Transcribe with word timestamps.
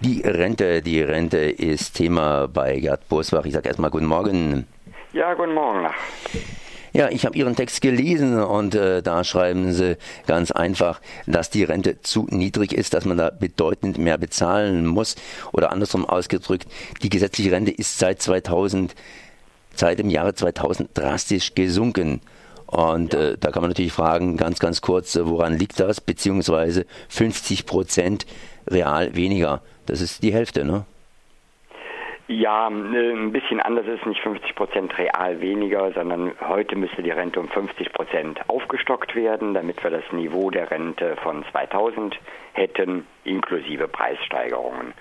Die 0.00 0.20
Rente, 0.20 0.80
die 0.80 1.02
Rente 1.02 1.38
ist 1.38 1.94
Thema 1.94 2.46
bei 2.46 2.78
Gerd 2.78 3.08
Bosbach. 3.08 3.44
Ich 3.46 3.52
sage 3.52 3.66
erstmal 3.66 3.90
guten 3.90 4.06
Morgen. 4.06 4.64
Ja, 5.12 5.34
guten 5.34 5.54
Morgen. 5.54 5.88
Ja, 6.92 7.08
ich 7.08 7.26
habe 7.26 7.36
Ihren 7.36 7.56
Text 7.56 7.80
gelesen 7.80 8.40
und 8.40 8.76
äh, 8.76 9.02
da 9.02 9.24
schreiben 9.24 9.72
Sie 9.72 9.96
ganz 10.28 10.52
einfach, 10.52 11.00
dass 11.26 11.50
die 11.50 11.64
Rente 11.64 12.00
zu 12.00 12.28
niedrig 12.30 12.72
ist, 12.74 12.94
dass 12.94 13.06
man 13.06 13.18
da 13.18 13.30
bedeutend 13.30 13.98
mehr 13.98 14.18
bezahlen 14.18 14.86
muss. 14.86 15.16
Oder 15.52 15.72
andersrum 15.72 16.06
ausgedrückt, 16.06 16.68
die 17.02 17.10
gesetzliche 17.10 17.50
Rente 17.50 17.72
ist 17.72 17.98
seit 17.98 18.22
2000, 18.22 18.94
seit 19.74 19.98
dem 19.98 20.10
Jahre 20.10 20.32
2000 20.32 20.96
drastisch 20.96 21.56
gesunken. 21.56 22.20
Und 22.66 23.14
äh, 23.14 23.36
da 23.36 23.50
kann 23.50 23.62
man 23.62 23.70
natürlich 23.70 23.92
fragen, 23.92 24.36
ganz, 24.36 24.60
ganz 24.60 24.80
kurz, 24.80 25.18
woran 25.20 25.58
liegt 25.58 25.80
das? 25.80 26.00
Beziehungsweise 26.00 26.86
50 27.08 27.66
Prozent 27.66 28.26
real 28.68 29.16
weniger. 29.16 29.62
Das 29.88 30.00
ist 30.02 30.22
die 30.22 30.32
Hälfte, 30.32 30.64
ne? 30.64 30.84
Ja, 32.30 32.68
äh, 32.68 32.70
ein 32.70 33.32
bisschen 33.32 33.58
anders 33.58 33.86
ist 33.86 34.04
nicht 34.04 34.20
50 34.20 34.54
Prozent 34.54 34.98
real 34.98 35.40
weniger, 35.40 35.90
sondern 35.92 36.32
heute 36.46 36.76
müsste 36.76 37.02
die 37.02 37.10
Rente 37.10 37.40
um 37.40 37.48
50 37.48 37.90
Prozent 37.94 38.38
aufgestockt 38.48 39.14
werden, 39.14 39.54
damit 39.54 39.82
wir 39.82 39.90
das 39.90 40.04
Niveau 40.12 40.50
der 40.50 40.70
Rente 40.70 41.16
von 41.22 41.42
2000 41.50 42.18
hätten, 42.52 43.06
inklusive 43.24 43.88
Preissteigerungen. 43.88 44.92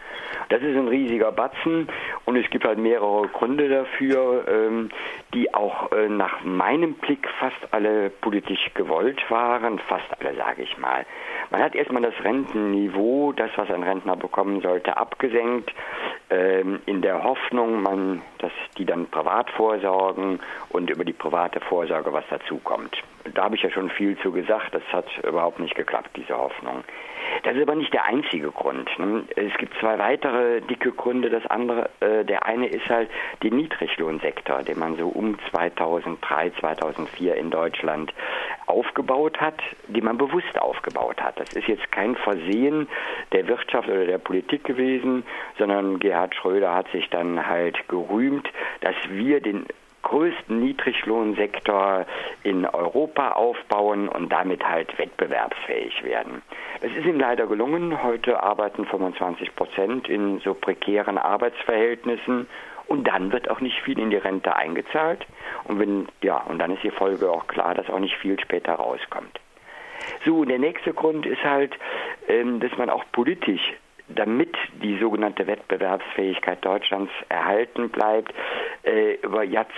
Das 0.48 0.62
ist 0.62 0.78
ein 0.78 0.88
riesiger 0.88 1.34
Batzen 1.34 1.90
und 2.24 2.38
es 2.38 2.50
gibt 2.50 2.64
halt 2.64 2.78
mehrere 2.78 3.28
Gründe 3.28 3.68
dafür, 3.68 4.46
ähm, 4.48 4.90
die 5.38 5.54
auch 5.54 5.92
äh, 5.92 6.10
nach 6.10 6.44
meinem 6.44 6.96
Blick 6.96 7.30
fast 7.40 7.72
alle 7.72 8.10
politisch 8.10 8.74
gewollt 8.74 9.22
waren, 9.30 9.78
fast 9.78 10.06
alle 10.20 10.36
sage 10.36 10.64
ich 10.64 10.78
mal. 10.80 11.06
Man 11.52 11.62
hat 11.62 11.76
erstmal 11.76 12.02
das 12.02 12.16
Rentenniveau, 12.24 13.34
das 13.34 13.52
was 13.56 13.70
ein 13.70 13.84
Rentner 13.84 14.16
bekommen 14.16 14.62
sollte, 14.62 14.98
abgesenkt 14.98 15.72
ähm, 16.32 16.80
in 16.88 17.04
der 17.04 17.24
Hoffnung, 17.24 17.84
man, 17.84 18.24
dass 18.40 18.52
die 18.80 18.86
dann 18.86 19.06
privat 19.06 19.52
vorsorgen 19.52 20.40
und 20.70 20.90
über 20.90 21.06
die 21.06 21.14
private 21.14 21.60
Vorsorge 21.60 22.12
was 22.12 22.26
dazukommt. 22.32 22.98
Da 23.36 23.44
habe 23.44 23.56
ich 23.56 23.62
ja 23.62 23.70
schon 23.70 23.92
viel 23.92 24.18
zu 24.18 24.32
gesagt, 24.32 24.74
das 24.74 24.84
hat 24.92 25.06
überhaupt 25.24 25.60
nicht 25.60 25.76
geklappt, 25.76 26.10
diese 26.16 26.36
Hoffnung. 26.36 26.84
Das 27.44 27.56
ist 27.56 27.62
aber 27.62 27.76
nicht 27.76 27.94
der 27.94 28.06
einzige 28.06 28.52
Grund. 28.52 28.90
Ne? 29.00 29.24
Es 29.36 29.54
gibt 29.58 29.78
zwei 29.80 29.98
weitere 30.00 30.62
dicke 30.62 30.92
Gründe. 30.92 31.30
Das 31.30 31.46
andere, 31.48 31.90
äh, 32.00 32.24
der 32.26 32.46
eine 32.46 32.68
ist 32.68 32.88
halt 32.90 33.10
der 33.44 33.52
Niedriglohnsektor, 33.52 34.64
den 34.64 34.80
man 34.80 34.96
so 34.98 35.08
um 35.08 35.38
2003, 35.52 36.52
2004 36.60 37.36
in 37.36 37.50
Deutschland 37.50 38.14
aufgebaut 38.66 39.40
hat, 39.40 39.62
die 39.88 40.02
man 40.02 40.18
bewusst 40.18 40.60
aufgebaut 40.60 41.22
hat. 41.22 41.40
Das 41.40 41.54
ist 41.54 41.68
jetzt 41.68 41.92
kein 41.92 42.16
Versehen 42.16 42.88
der 43.32 43.48
Wirtschaft 43.48 43.88
oder 43.88 44.06
der 44.06 44.18
Politik 44.18 44.64
gewesen, 44.64 45.24
sondern 45.58 46.00
Gerhard 46.00 46.36
Schröder 46.36 46.74
hat 46.74 46.90
sich 46.92 47.10
dann 47.10 47.48
halt 47.48 47.88
gerühmt, 47.88 48.50
dass 48.82 48.96
wir 49.10 49.42
den 49.42 49.66
größten 50.08 50.58
Niedriglohnsektor 50.62 52.06
in 52.44 52.66
Europa 52.66 53.32
aufbauen 53.34 54.08
und 54.08 54.32
damit 54.32 54.66
halt 54.66 54.98
wettbewerbsfähig 54.98 56.02
werden. 56.04 56.42
Es 56.80 56.92
ist 56.96 57.06
ihm 57.06 57.20
leider 57.20 57.46
gelungen. 57.46 58.02
Heute 58.04 58.42
arbeiten 58.42 58.86
25 58.86 59.54
Prozent 59.54 60.08
in 60.08 60.40
so 60.40 60.54
prekären 60.54 61.18
Arbeitsverhältnissen 61.18 62.48
und 62.88 63.06
dann 63.06 63.34
wird 63.34 63.50
auch 63.50 63.60
nicht 63.60 63.82
viel 63.82 64.00
in 64.00 64.10
die 64.10 64.16
Rente 64.16 64.56
eingezahlt. 64.56 65.26
Und 65.66 65.80
wenn, 65.80 66.08
ja, 66.22 66.38
und 66.38 66.60
dann 66.60 66.72
ist 66.72 66.84
die 66.84 66.92
Folge 66.92 67.30
auch 67.30 67.48
klar, 67.48 67.74
dass 67.74 67.90
auch 67.90 68.00
nicht 68.00 68.16
viel 68.16 68.40
später 68.40 68.76
rauskommt. 68.76 69.42
So, 70.26 70.46
der 70.46 70.60
nächste 70.60 70.94
Grund 70.94 71.26
ist 71.26 71.44
halt, 71.44 71.78
ähm, 72.30 72.62
dass 72.62 72.72
man 72.78 72.90
auch 72.90 73.04
politisch 73.12 73.74
damit 74.10 74.56
die 74.82 74.98
sogenannte 75.00 75.48
Wettbewerbsfähigkeit 75.48 76.64
Deutschlands 76.64 77.12
erhalten 77.30 77.90
bleibt, 77.90 78.34
äh, 78.88 79.16
über 79.22 79.44
Jahrz 79.44 79.72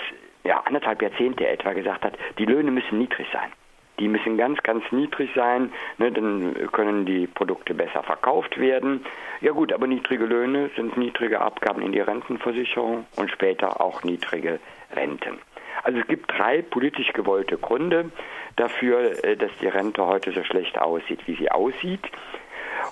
ja, 0.43 0.61
anderthalb 0.65 1.01
Jahrzehnte 1.01 1.47
etwa 1.47 1.73
gesagt 1.73 2.03
hat, 2.03 2.13
die 2.37 2.45
Löhne 2.45 2.71
müssen 2.71 2.97
niedrig 2.97 3.27
sein. 3.33 3.51
Die 3.99 4.07
müssen 4.07 4.37
ganz, 4.37 4.63
ganz 4.63 4.83
niedrig 4.91 5.29
sein, 5.35 5.73
ne, 5.97 6.11
dann 6.11 6.55
können 6.71 7.05
die 7.05 7.27
Produkte 7.27 7.73
besser 7.73 8.01
verkauft 8.01 8.57
werden. 8.57 9.05
Ja 9.41 9.51
gut, 9.51 9.73
aber 9.73 9.87
niedrige 9.87 10.25
Löhne 10.25 10.69
sind 10.77 10.95
niedrige 10.95 11.41
Abgaben 11.41 11.81
in 11.81 11.91
die 11.91 11.99
Rentenversicherung 11.99 13.05
und 13.17 13.29
später 13.29 13.81
auch 13.81 14.03
niedrige 14.03 14.59
Renten. 14.95 15.39
Also 15.83 15.99
es 15.99 16.07
gibt 16.07 16.31
drei 16.31 16.61
politisch 16.61 17.11
gewollte 17.13 17.57
Gründe 17.57 18.11
dafür, 18.55 19.23
äh, 19.23 19.35
dass 19.35 19.51
die 19.61 19.67
Rente 19.67 20.05
heute 20.05 20.31
so 20.31 20.43
schlecht 20.43 20.79
aussieht, 20.79 21.27
wie 21.27 21.35
sie 21.35 21.51
aussieht. 21.51 22.01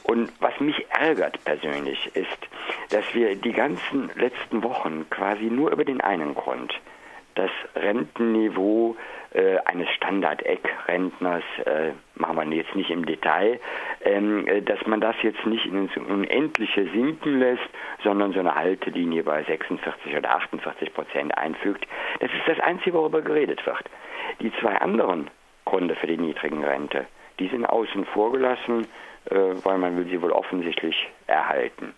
Und 0.04 0.32
was 0.40 0.60
mich 0.60 0.86
ärgert 0.90 1.44
persönlich 1.44 2.12
ist, 2.16 2.48
dass 2.90 3.04
wir 3.14 3.36
die 3.36 3.54
ganzen 3.54 4.10
letzten 4.16 4.64
Wochen 4.64 5.10
quasi 5.10 5.46
nur 5.46 5.72
über 5.72 5.86
den 5.86 6.02
einen 6.02 6.36
Grund, 6.36 6.74
das 7.36 7.52
Rentenniveau 7.76 8.96
äh, 9.34 9.58
eines 9.66 9.90
Standard-Eck-Rentners, 9.92 11.44
äh, 11.66 11.92
machen 12.16 12.50
wir 12.50 12.58
jetzt 12.58 12.76
nicht 12.76 12.90
im 12.90 13.06
Detail, 13.06 13.60
ähm, 14.02 14.48
äh, 14.48 14.62
dass 14.62 14.86
man 14.88 15.02
das 15.02 15.16
jetzt 15.22 15.46
nicht 15.46 15.66
ins 15.66 15.96
Unendliche 15.96 16.90
sinken 16.92 17.40
lässt, 17.40 17.70
sondern 18.04 18.34
so 18.34 18.40
eine 18.40 18.56
Haltelinie 18.56 19.24
bei 19.24 19.44
46 19.44 20.16
oder 20.16 20.32
48 20.32 20.94
Prozent 20.94 21.38
einfügt. 21.38 21.86
Das 22.20 22.32
ist 22.32 22.48
das 22.48 22.60
Einzige, 22.60 22.94
worüber 22.94 23.22
geredet 23.22 23.66
wird. 23.66 23.84
Die 24.42 24.52
zwei 24.60 24.76
anderen 24.78 25.30
Gründe 25.66 25.96
für 25.96 26.08
die 26.08 26.18
niedrigen 26.18 26.64
Rente, 26.64 27.06
die 27.40 27.50
sind 27.50 27.66
außen 27.66 28.06
vor 28.06 28.32
gelassen, 28.32 28.88
weil 29.30 29.78
man 29.78 29.98
will 29.98 30.08
sie 30.10 30.22
wohl 30.22 30.32
offensichtlich 30.32 30.96
erhalten. 31.28 31.94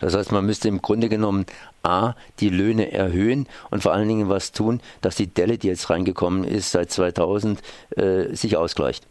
Das 0.00 0.16
heißt, 0.16 0.32
man 0.32 0.46
müsste 0.46 0.68
im 0.68 0.80
Grunde 0.80 1.08
genommen 1.08 1.46
A, 1.82 2.14
die 2.40 2.48
Löhne 2.48 2.90
erhöhen 2.90 3.46
und 3.70 3.82
vor 3.82 3.92
allen 3.92 4.08
Dingen 4.08 4.28
was 4.28 4.52
tun, 4.52 4.80
dass 5.02 5.16
die 5.16 5.32
Delle, 5.32 5.58
die 5.58 5.68
jetzt 5.68 5.90
reingekommen 5.90 6.44
ist 6.44 6.72
seit 6.72 6.90
2000, 6.90 7.60
äh, 7.96 8.34
sich 8.34 8.56
ausgleicht. 8.56 9.06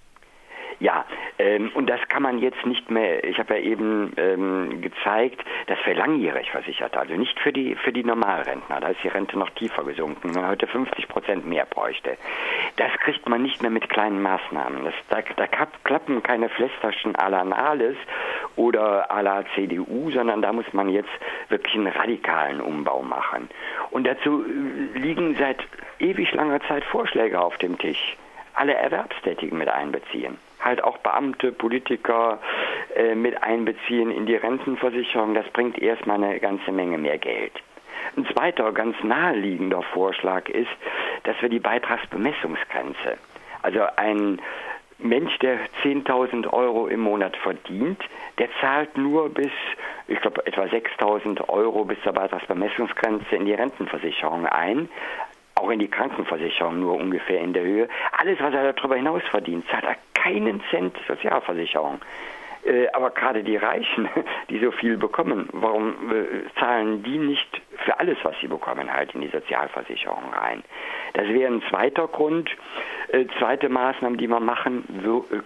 Ja, 0.80 1.06
ähm, 1.38 1.72
und 1.74 1.90
das 1.90 2.00
kann 2.08 2.24
man 2.24 2.40
jetzt 2.40 2.66
nicht 2.66 2.90
mehr, 2.90 3.24
ich 3.24 3.38
habe 3.38 3.56
ja 3.56 3.62
eben 3.62 4.14
ähm, 4.18 4.82
gezeigt, 4.82 5.44
das 5.68 5.78
für 5.80 5.94
langjährig 5.94 6.50
Versicherte, 6.52 7.00
also 7.00 7.16
nicht 7.16 7.38
für 7.40 7.52
die, 7.52 7.76
für 7.76 7.92
die 7.92 8.04
Normalrentner, 8.04 8.80
da 8.80 8.88
ist 8.88 9.04
die 9.04 9.10
Rente 9.10 9.38
noch 9.38 9.50
tiefer 9.52 9.84
gesunken, 9.84 10.34
wenn 10.34 10.42
man 10.42 10.52
heute 10.52 10.68
50 10.68 11.08
Prozent 11.10 11.46
mehr 11.46 11.66
bräuchte. 11.66 12.18
Das 12.80 12.94
kriegt 13.02 13.28
man 13.28 13.42
nicht 13.42 13.62
mehr 13.62 13.72
mit 13.72 13.90
kleinen 13.90 14.22
Maßnahmen. 14.22 14.86
Das, 14.86 14.94
da, 15.10 15.18
da 15.36 15.48
klappen 15.84 16.24
keine 16.24 16.48
Flästerchen 16.48 17.14
à 17.18 17.30
la 17.30 17.44
Nahles 17.44 17.98
oder 18.56 19.12
à 19.12 19.22
la 19.22 19.44
CDU, 19.54 20.10
sondern 20.12 20.42
da 20.42 20.54
muss 20.54 20.72
man 20.72 20.88
jetzt 20.88 21.10
wirklich 21.50 21.76
einen 21.76 21.88
radikalen 21.88 22.62
Umbau 22.62 23.02
machen. 23.02 23.50
Und 23.92 24.08
dazu 24.08 24.46
äh, 24.46 24.98
liegen 24.98 25.36
seit 25.36 25.58
ewig 26.00 26.32
langer 26.32 26.62
Zeit 26.70 26.86
Vorschläge 26.86 27.42
auf 27.42 27.58
dem 27.58 27.78
Tisch. 27.78 28.16
Alle 28.54 28.76
Erwerbstätigen 28.76 29.58
mit 29.58 29.68
einbeziehen 29.68 30.38
halt 30.62 30.84
auch 30.84 30.98
Beamte, 30.98 31.54
Politiker 31.54 32.40
äh, 32.94 33.16
mit 33.16 33.42
einbeziehen 33.44 34.12
in 34.12 34.26
die 34.26 34.36
Rentenversicherung. 34.36 35.34
Das 35.34 35.48
bringt 35.50 35.78
erstmal 35.82 36.22
eine 36.22 36.40
ganze 36.40 36.74
Menge 36.74 36.98
mehr 36.98 37.18
Geld. 37.18 37.54
Ein 38.18 38.26
zweiter 38.34 38.72
ganz 38.72 38.96
naheliegender 39.04 39.82
Vorschlag 39.82 40.50
ist, 40.50 40.68
dass 41.30 41.40
wir 41.44 41.50
die 41.50 41.60
Beitragsbemessungsgrenze, 41.60 43.20
also 43.62 43.82
ein 43.98 44.42
Mensch, 44.98 45.38
der 45.38 45.60
10.000 45.84 46.52
Euro 46.52 46.88
im 46.88 47.02
Monat 47.02 47.38
verdient, 47.38 48.02
der 48.40 48.50
zahlt 48.60 48.98
nur 48.98 49.30
bis, 49.30 49.52
ich 50.08 50.20
glaube, 50.22 50.44
etwa 50.48 50.64
6.000 50.64 51.48
Euro 51.48 51.86
bis 51.86 52.02
zur 52.02 52.14
Beitragsbemessungsgrenze 52.14 53.36
in 53.36 53.46
die 53.46 53.54
Rentenversicherung 53.54 54.48
ein 54.48 54.90
auch 55.54 55.70
in 55.70 55.80
die 55.80 55.90
Krankenversicherung 55.90 56.80
nur 56.80 56.96
ungefähr 56.96 57.42
in 57.42 57.54
der 57.54 57.64
Höhe. 57.64 57.90
Alles, 58.18 58.40
was 58.40 58.54
er 58.54 58.74
darüber 58.74 58.96
hinaus 58.96 59.22
verdient, 59.30 59.66
zahlt 59.70 59.84
er 59.84 59.98
keinen 60.14 60.64
Cent 60.72 60.96
Sozialversicherung. 61.08 62.00
Äh, 62.66 62.88
aber 62.94 63.12
gerade 63.12 63.44
die 63.44 63.56
Reichen, 63.56 64.10
die 64.50 64.60
so 64.60 64.72
viel 64.72 64.98
bekommen, 64.98 65.50
warum 65.54 65.94
äh, 66.12 66.60
zahlen 66.60 67.04
die 67.04 67.18
nicht 67.18 67.62
für 67.86 68.00
alles, 68.00 68.18
was 68.24 68.36
sie 68.42 68.48
bekommen, 68.48 68.94
halt 68.94 69.14
in 69.16 69.22
die 69.22 69.30
Sozialversicherung 69.30 70.34
rein? 70.34 70.64
Das 71.14 71.28
wäre 71.28 71.52
ein 71.52 71.62
zweiter 71.70 72.08
Grund, 72.08 72.50
äh, 73.10 73.26
zweite 73.40 73.70
Maßnahme, 73.70 74.18
die 74.18 74.28
man 74.28 74.46
machen 74.46 74.84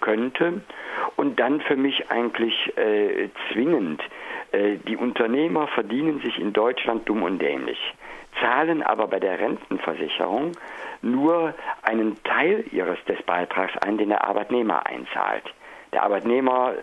könnte. 0.02 0.62
Und 1.16 1.40
dann 1.40 1.62
für 1.62 1.76
mich 1.76 2.10
eigentlich 2.12 2.56
äh, 2.78 3.30
zwingend. 3.52 4.02
Äh, 4.52 4.78
die 4.88 4.98
Unternehmer 4.98 5.68
verdienen 5.68 6.20
sich 6.22 6.40
in 6.40 6.54
Deutschland 6.54 7.08
dumm 7.08 7.24
und 7.24 7.40
dämlich 7.40 7.80
zahlen 8.42 8.84
aber 8.84 9.08
bei 9.08 9.20
der 9.20 9.40
Rentenversicherung 9.40 10.54
nur 11.02 11.54
einen 11.82 12.22
Teil 12.24 12.66
ihres 12.72 12.98
des 13.06 13.22
Beitrags 13.24 13.78
ein, 13.78 13.98
den 13.98 14.10
der 14.10 14.24
Arbeitnehmer 14.24 14.86
einzahlt. 14.86 15.44
Der 15.94 16.04
Arbeitnehmer 16.04 16.74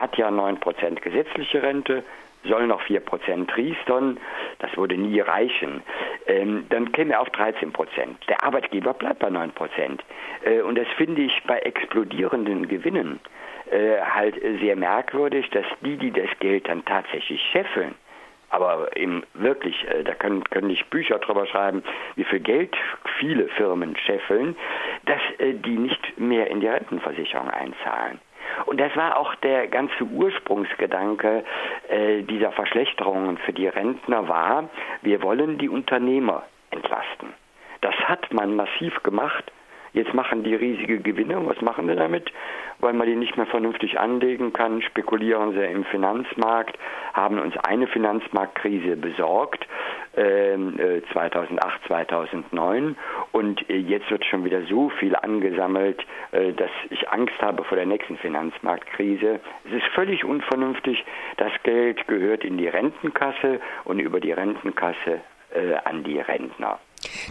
hat 0.00 0.16
ja 0.16 0.28
9% 0.28 1.00
gesetzliche 1.00 1.62
Rente, 1.62 2.04
soll 2.44 2.66
noch 2.66 2.82
4% 2.82 3.56
riestern, 3.56 4.18
das 4.60 4.74
würde 4.76 4.96
nie 4.96 5.20
reichen. 5.20 5.82
Ähm, 6.26 6.66
dann 6.70 6.92
käme 6.92 7.14
er 7.14 7.20
auf 7.20 7.28
13%. 7.28 7.72
Der 8.28 8.44
Arbeitgeber 8.44 8.94
bleibt 8.94 9.18
bei 9.18 9.28
9%. 9.28 9.98
Äh, 10.44 10.62
und 10.62 10.78
das 10.78 10.86
finde 10.96 11.22
ich 11.22 11.42
bei 11.46 11.58
explodierenden 11.58 12.68
Gewinnen 12.68 13.20
äh, 13.70 14.00
halt 14.00 14.36
sehr 14.60 14.76
merkwürdig, 14.76 15.50
dass 15.50 15.66
die, 15.82 15.96
die 15.96 16.12
das 16.12 16.30
Geld 16.38 16.68
dann 16.68 16.84
tatsächlich 16.84 17.42
scheffeln, 17.52 17.94
aber 18.48 18.96
eben 18.96 19.22
wirklich, 19.34 19.86
äh, 19.88 20.02
da 20.02 20.14
können, 20.14 20.44
können 20.44 20.68
nicht 20.68 20.88
Bücher 20.90 21.18
drüber 21.18 21.46
schreiben, 21.46 21.82
wie 22.16 22.24
viel 22.24 22.40
Geld 22.40 22.76
viele 23.18 23.48
Firmen 23.48 23.96
scheffeln, 23.96 24.56
dass 25.04 25.20
äh, 25.38 25.54
die 25.54 25.76
nicht 25.76 26.18
mehr 26.18 26.50
in 26.50 26.60
die 26.60 26.68
Rentenversicherung 26.68 27.50
einzahlen. 27.50 28.18
Und 28.66 28.80
das 28.80 28.94
war 28.96 29.16
auch 29.16 29.34
der 29.36 29.68
ganze 29.68 30.04
Ursprungsgedanke 30.04 31.44
äh, 31.88 32.22
dieser 32.22 32.52
Verschlechterungen 32.52 33.38
für 33.38 33.52
die 33.52 33.68
Rentner 33.68 34.28
war, 34.28 34.68
wir 35.02 35.22
wollen 35.22 35.58
die 35.58 35.68
Unternehmer 35.68 36.44
entlasten. 36.70 37.34
Das 37.80 37.94
hat 37.94 38.32
man 38.32 38.56
massiv 38.56 39.02
gemacht 39.02 39.50
Jetzt 39.92 40.14
machen 40.14 40.44
die 40.44 40.54
riesige 40.54 41.00
Gewinne. 41.00 41.40
Was 41.46 41.60
machen 41.60 41.88
sie 41.88 41.96
damit? 41.96 42.30
Weil 42.78 42.92
man 42.92 43.06
die 43.06 43.16
nicht 43.16 43.36
mehr 43.36 43.46
vernünftig 43.46 43.98
anlegen 43.98 44.52
kann, 44.52 44.82
spekulieren 44.82 45.52
sie 45.52 45.64
im 45.64 45.84
Finanzmarkt, 45.84 46.78
haben 47.12 47.38
uns 47.38 47.56
eine 47.58 47.86
Finanzmarktkrise 47.88 48.96
besorgt, 48.96 49.66
äh, 50.16 50.56
2008, 51.12 51.80
2009. 51.86 52.96
Und 53.32 53.68
äh, 53.68 53.76
jetzt 53.76 54.10
wird 54.10 54.24
schon 54.24 54.44
wieder 54.44 54.62
so 54.62 54.90
viel 54.90 55.16
angesammelt, 55.16 56.04
äh, 56.32 56.52
dass 56.52 56.70
ich 56.90 57.08
Angst 57.10 57.40
habe 57.40 57.64
vor 57.64 57.76
der 57.76 57.86
nächsten 57.86 58.16
Finanzmarktkrise. 58.18 59.40
Es 59.66 59.72
ist 59.72 59.86
völlig 59.94 60.24
unvernünftig. 60.24 61.04
Das 61.36 61.52
Geld 61.64 62.06
gehört 62.06 62.44
in 62.44 62.58
die 62.58 62.68
Rentenkasse 62.68 63.60
und 63.84 63.98
über 63.98 64.20
die 64.20 64.32
Rentenkasse 64.32 65.20
äh, 65.52 65.74
an 65.84 66.04
die 66.04 66.20
Rentner. 66.20 66.78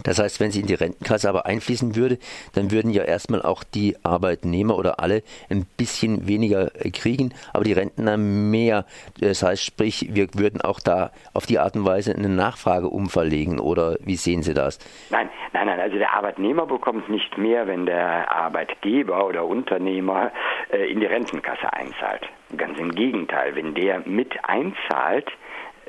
Das 0.03 0.19
heißt, 0.19 0.39
wenn 0.39 0.51
sie 0.51 0.61
in 0.61 0.67
die 0.67 0.73
Rentenkasse 0.73 1.29
aber 1.29 1.45
einfließen 1.45 1.95
würde, 1.95 2.17
dann 2.53 2.71
würden 2.71 2.91
ja 2.91 3.03
erstmal 3.03 3.41
auch 3.41 3.63
die 3.63 3.95
Arbeitnehmer 4.03 4.77
oder 4.77 4.99
alle 4.99 5.23
ein 5.49 5.65
bisschen 5.77 6.27
weniger 6.27 6.75
äh, 6.75 6.91
kriegen, 6.91 7.33
aber 7.53 7.63
die 7.63 7.73
Rentner 7.73 8.17
mehr. 8.17 8.85
Das 9.19 9.43
heißt, 9.43 9.63
sprich, 9.63 10.09
wir 10.11 10.27
würden 10.33 10.61
auch 10.61 10.79
da 10.79 11.11
auf 11.33 11.45
die 11.45 11.59
Art 11.59 11.75
und 11.75 11.85
Weise 11.85 12.15
eine 12.15 12.29
Nachfrage 12.29 12.87
umverlegen 12.87 13.59
oder 13.59 13.97
wie 14.01 14.15
sehen 14.15 14.43
Sie 14.43 14.53
das? 14.53 14.79
Nein, 15.09 15.29
nein, 15.53 15.67
nein. 15.67 15.79
Also 15.79 15.97
der 15.97 16.13
Arbeitnehmer 16.13 16.65
bekommt 16.65 17.09
nicht 17.09 17.37
mehr, 17.37 17.67
wenn 17.67 17.85
der 17.85 18.31
Arbeitgeber 18.31 19.25
oder 19.25 19.45
Unternehmer 19.45 20.31
äh, 20.71 20.91
in 20.91 20.99
die 20.99 21.05
Rentenkasse 21.05 21.71
einzahlt. 21.73 22.27
Ganz 22.57 22.79
im 22.79 22.91
Gegenteil, 22.91 23.55
wenn 23.55 23.75
der 23.75 23.99
mit 24.05 24.33
einzahlt, 24.43 25.29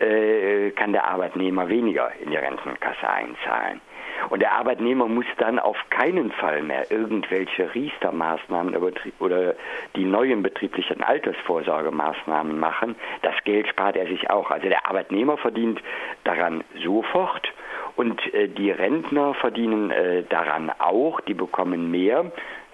äh, 0.01 0.71
kann 0.73 0.93
der 0.93 1.09
Arbeitnehmer 1.09 1.69
weniger 1.69 2.11
in 2.23 2.31
die 2.31 2.37
Rentenkasse 2.37 3.09
einzahlen. 3.09 3.81
Und 4.29 4.41
der 4.41 4.53
Arbeitnehmer 4.53 5.07
muss 5.07 5.25
dann 5.39 5.59
auf 5.59 5.79
keinen 5.89 6.31
Fall 6.33 6.63
mehr 6.63 6.91
irgendwelche 6.91 7.75
Riester-Maßnahmen 7.75 8.77
oder 9.19 9.55
die 9.97 10.05
neuen 10.05 10.43
betrieblichen 10.43 11.03
Altersvorsorgemaßnahmen 11.03 12.59
machen. 12.59 12.97
Das 13.23 13.35
Geld 13.45 13.69
spart 13.69 13.97
er 13.97 14.07
sich 14.07 14.29
auch. 14.31 14.51
Also 14.51 14.69
der 14.69 14.87
Arbeitnehmer 14.87 15.39
verdient 15.39 15.81
daran 16.25 16.65
sofort 16.83 17.53
und 17.97 18.35
äh, 18.35 18.49
die 18.49 18.71
Rentner 18.71 19.35
verdienen 19.35 19.91
äh, 19.91 20.23
daran 20.25 20.71
auch. 20.79 21.21
Die 21.21 21.35
bekommen 21.35 21.91
mehr. 21.91 22.31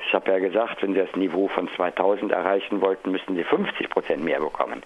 Ich 0.06 0.14
habe 0.14 0.30
ja 0.32 0.38
gesagt, 0.38 0.82
wenn 0.82 0.94
sie 0.94 1.00
das 1.00 1.14
Niveau 1.16 1.48
von 1.48 1.68
2000 1.76 2.32
erreichen 2.32 2.80
wollten, 2.80 3.12
müssten 3.12 3.34
sie 3.36 3.44
50 3.44 3.88
Prozent 3.88 4.24
mehr 4.24 4.40
bekommen 4.40 4.82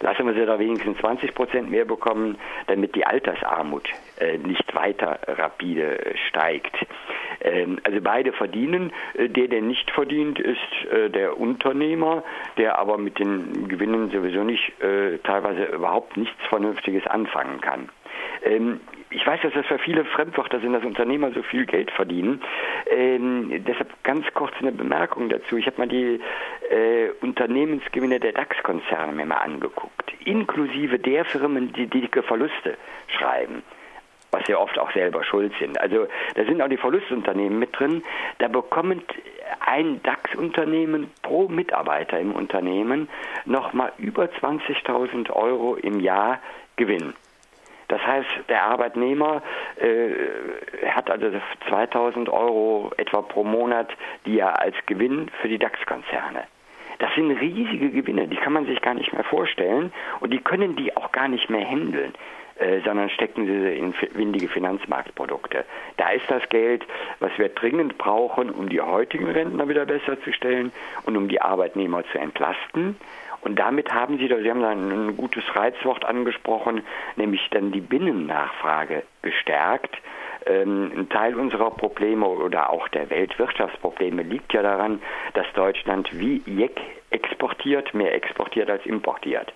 lassen 0.00 0.26
wir 0.26 0.34
sie 0.34 0.46
da 0.46 0.58
wenigstens 0.58 0.98
20 0.98 1.34
Prozent 1.34 1.70
mehr 1.70 1.84
bekommen, 1.84 2.38
damit 2.66 2.94
die 2.94 3.06
Altersarmut 3.06 3.88
äh, 4.18 4.38
nicht 4.38 4.74
weiter 4.74 5.18
rapide 5.26 6.04
äh, 6.04 6.16
steigt. 6.28 6.74
Ähm, 7.40 7.78
also 7.84 8.00
beide 8.00 8.32
verdienen. 8.32 8.92
Äh, 9.14 9.28
der, 9.28 9.48
der 9.48 9.62
nicht 9.62 9.90
verdient, 9.90 10.38
ist 10.38 10.58
äh, 10.90 11.10
der 11.10 11.38
Unternehmer, 11.38 12.22
der 12.56 12.78
aber 12.78 12.98
mit 12.98 13.18
den 13.18 13.68
Gewinnen 13.68 14.10
sowieso 14.10 14.44
nicht, 14.44 14.80
äh, 14.80 15.18
teilweise 15.18 15.64
überhaupt 15.64 16.16
nichts 16.16 16.40
Vernünftiges 16.48 17.06
anfangen 17.06 17.60
kann. 17.60 17.88
Ähm, 18.44 18.80
ich 19.16 19.26
weiß, 19.26 19.40
dass 19.40 19.54
das 19.54 19.64
für 19.64 19.78
viele 19.78 20.04
Fremdwörter 20.04 20.60
sind, 20.60 20.74
dass 20.74 20.84
Unternehmer 20.84 21.32
so 21.32 21.42
viel 21.42 21.64
Geld 21.64 21.90
verdienen. 21.90 22.42
Ähm, 22.90 23.64
deshalb 23.66 23.88
ganz 24.04 24.26
kurz 24.34 24.52
eine 24.60 24.72
Bemerkung 24.72 25.30
dazu. 25.30 25.56
Ich 25.56 25.66
habe 25.66 25.78
mal 25.78 25.88
die 25.88 26.20
äh, 26.70 27.08
Unternehmensgewinne 27.22 28.20
der 28.20 28.32
DAX-Konzerne 28.32 29.12
mir 29.12 29.24
mal 29.24 29.38
angeguckt, 29.38 30.12
inklusive 30.26 30.98
der 30.98 31.24
Firmen, 31.24 31.72
die 31.72 31.86
dicke 31.86 32.22
Verluste 32.22 32.76
schreiben 33.08 33.62
was 34.32 34.46
ja 34.48 34.58
oft 34.58 34.78
auch 34.78 34.92
selber 34.92 35.24
schuld 35.24 35.52
sind. 35.58 35.80
Also 35.80 36.08
da 36.34 36.44
sind 36.44 36.60
auch 36.60 36.68
die 36.68 36.76
Verlustunternehmen 36.76 37.58
mit 37.58 37.78
drin. 37.78 38.02
Da 38.38 38.48
bekommt 38.48 39.04
ein 39.64 40.02
DAX-Unternehmen 40.02 41.10
pro 41.22 41.48
Mitarbeiter 41.48 42.20
im 42.20 42.32
Unternehmen 42.32 43.08
nochmal 43.46 43.92
über 43.96 44.24
20.000 44.24 45.30
Euro 45.30 45.76
im 45.76 46.00
Jahr 46.00 46.40
Gewinn. 46.74 47.14
Das 47.88 48.04
heißt, 48.04 48.28
der 48.48 48.64
Arbeitnehmer 48.64 49.42
äh, 49.76 50.86
hat 50.88 51.10
also 51.10 51.30
2000 51.68 52.28
Euro 52.28 52.92
etwa 52.96 53.22
pro 53.22 53.44
Monat, 53.44 53.88
die 54.24 54.38
er 54.38 54.60
als 54.60 54.74
Gewinn 54.86 55.30
für 55.40 55.48
die 55.48 55.58
DAX-Konzerne. 55.58 56.44
Das 56.98 57.14
sind 57.14 57.30
riesige 57.30 57.90
Gewinne, 57.90 58.26
die 58.26 58.36
kann 58.36 58.54
man 58.54 58.66
sich 58.66 58.80
gar 58.80 58.94
nicht 58.94 59.12
mehr 59.12 59.24
vorstellen 59.24 59.92
und 60.20 60.32
die 60.32 60.40
können 60.40 60.76
die 60.76 60.96
auch 60.96 61.12
gar 61.12 61.28
nicht 61.28 61.50
mehr 61.50 61.64
handeln. 61.64 62.14
Äh, 62.58 62.80
sondern 62.86 63.10
stecken 63.10 63.44
sie 63.44 63.76
in 63.76 63.92
windige 64.14 64.48
Finanzmarktprodukte. 64.48 65.66
Da 65.98 66.08
ist 66.12 66.24
das 66.30 66.48
Geld, 66.48 66.86
was 67.20 67.30
wir 67.36 67.50
dringend 67.50 67.98
brauchen, 67.98 68.48
um 68.48 68.70
die 68.70 68.80
heutigen 68.80 69.28
Rentner 69.28 69.68
wieder 69.68 69.84
besser 69.84 70.18
zu 70.22 70.32
stellen 70.32 70.72
und 71.04 71.18
um 71.18 71.28
die 71.28 71.42
Arbeitnehmer 71.42 72.02
zu 72.10 72.18
entlasten. 72.18 72.96
Und 73.46 73.60
damit 73.60 73.94
haben 73.94 74.18
Sie, 74.18 74.26
Sie 74.26 74.50
haben 74.50 74.60
da 74.60 74.70
ein 74.70 75.16
gutes 75.16 75.44
Reizwort 75.54 76.04
angesprochen, 76.04 76.82
nämlich 77.14 77.48
dann 77.52 77.70
die 77.70 77.80
Binnennachfrage 77.80 79.04
gestärkt. 79.22 79.96
Ähm, 80.46 80.90
ein 80.96 81.08
Teil 81.08 81.36
unserer 81.36 81.70
Probleme 81.70 82.26
oder 82.26 82.70
auch 82.70 82.88
der 82.88 83.08
Weltwirtschaftsprobleme 83.08 84.24
liegt 84.24 84.52
ja 84.52 84.62
daran, 84.62 85.00
dass 85.34 85.46
Deutschland 85.54 86.10
wie 86.18 86.42
Jeck 86.44 86.80
exportiert, 87.10 87.94
mehr 87.94 88.16
exportiert 88.16 88.68
als 88.68 88.84
importiert. 88.84 89.52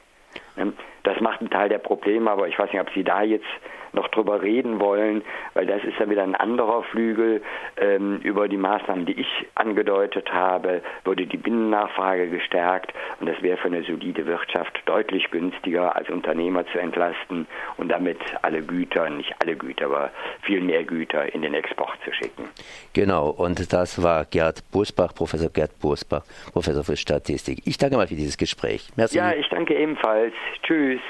Ähm, 0.56 0.74
das 1.02 1.20
macht 1.20 1.40
einen 1.40 1.50
Teil 1.50 1.68
der 1.68 1.78
Probleme, 1.78 2.30
aber 2.30 2.46
ich 2.46 2.56
weiß 2.56 2.72
nicht, 2.72 2.80
ob 2.80 2.90
Sie 2.94 3.02
da 3.02 3.22
jetzt 3.22 3.44
noch 3.92 4.08
drüber 4.08 4.42
reden 4.42 4.80
wollen, 4.80 5.22
weil 5.54 5.66
das 5.66 5.82
ist 5.84 5.98
ja 5.98 6.08
wieder 6.08 6.22
ein 6.22 6.34
anderer 6.34 6.82
Flügel. 6.84 7.42
Ähm, 7.76 8.20
über 8.22 8.48
die 8.48 8.56
Maßnahmen, 8.56 9.06
die 9.06 9.20
ich 9.20 9.46
angedeutet 9.54 10.32
habe, 10.32 10.82
würde 11.04 11.26
die 11.26 11.36
Binnennachfrage 11.36 12.28
gestärkt 12.28 12.92
und 13.20 13.28
das 13.28 13.40
wäre 13.42 13.56
für 13.56 13.68
eine 13.68 13.82
solide 13.82 14.26
Wirtschaft 14.26 14.80
deutlich 14.86 15.30
günstiger, 15.30 15.96
als 15.96 16.08
Unternehmer 16.08 16.66
zu 16.66 16.78
entlasten 16.78 17.46
und 17.76 17.88
damit 17.88 18.18
alle 18.42 18.62
Güter, 18.62 19.10
nicht 19.10 19.34
alle 19.42 19.56
Güter, 19.56 19.86
aber 19.86 20.10
viel 20.42 20.60
mehr 20.60 20.84
Güter 20.84 21.32
in 21.34 21.42
den 21.42 21.54
Export 21.54 21.98
zu 22.04 22.12
schicken. 22.12 22.48
Genau, 22.92 23.30
und 23.30 23.72
das 23.72 24.02
war 24.02 24.24
Gerd 24.24 24.62
Bosbach, 24.72 25.14
Professor 25.14 25.50
Gerd 25.50 25.78
Bosbach, 25.80 26.24
Professor 26.52 26.84
für 26.84 26.96
Statistik. 26.96 27.62
Ich 27.64 27.78
danke 27.78 27.96
mal 27.96 28.06
für 28.06 28.14
dieses 28.14 28.36
Gespräch. 28.36 28.90
Merci. 28.96 29.16
Ja, 29.16 29.32
ich 29.32 29.48
danke 29.48 29.74
ebenfalls. 29.74 30.34
Tschüss. 30.62 31.00